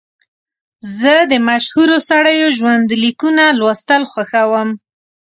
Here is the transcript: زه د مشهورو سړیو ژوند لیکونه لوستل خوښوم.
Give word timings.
زه 0.99 1.13
د 1.31 1.33
مشهورو 1.49 1.97
سړیو 2.09 2.47
ژوند 2.57 2.87
لیکونه 3.03 3.43
لوستل 3.59 4.01
خوښوم. 4.11 4.69